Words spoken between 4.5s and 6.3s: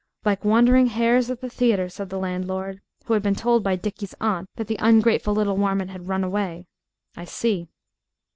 that the "ungrateful little warmint" had run